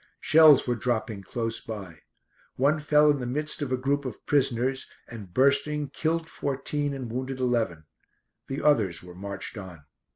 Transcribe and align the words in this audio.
Shells 0.19 0.65
were 0.67 0.73
dropping 0.73 1.21
close 1.21 1.59
by. 1.61 1.99
One 2.55 2.79
fell 2.79 3.11
in 3.11 3.19
the 3.19 3.27
midst 3.27 3.61
of 3.61 3.71
a 3.71 3.77
group 3.77 4.03
of 4.03 4.25
prisoners 4.25 4.87
and, 5.07 5.31
bursting, 5.31 5.89
killed 5.89 6.27
fourteen 6.27 6.95
and 6.95 7.11
wounded 7.11 7.39
eleven. 7.39 7.83
The 8.47 8.63
others 8.63 9.03
were 9.03 9.13
marched 9.13 9.59
on. 9.59 9.85